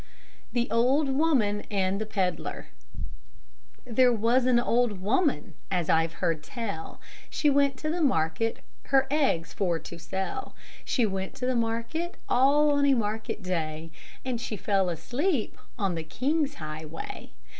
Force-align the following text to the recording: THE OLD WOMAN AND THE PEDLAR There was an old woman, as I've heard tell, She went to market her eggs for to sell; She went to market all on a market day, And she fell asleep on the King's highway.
THE 0.51 0.67
OLD 0.71 1.09
WOMAN 1.09 1.61
AND 1.69 2.01
THE 2.01 2.07
PEDLAR 2.07 2.69
There 3.85 4.11
was 4.11 4.47
an 4.47 4.59
old 4.59 4.99
woman, 4.99 5.53
as 5.69 5.91
I've 5.91 6.13
heard 6.13 6.41
tell, 6.41 6.99
She 7.29 7.51
went 7.51 7.77
to 7.77 8.01
market 8.01 8.61
her 8.85 9.05
eggs 9.11 9.53
for 9.53 9.77
to 9.77 9.99
sell; 9.99 10.55
She 10.83 11.05
went 11.05 11.35
to 11.35 11.53
market 11.53 12.17
all 12.27 12.71
on 12.71 12.87
a 12.87 12.95
market 12.95 13.43
day, 13.43 13.91
And 14.25 14.41
she 14.41 14.57
fell 14.57 14.89
asleep 14.89 15.55
on 15.77 15.93
the 15.93 16.03
King's 16.03 16.55
highway. 16.55 17.29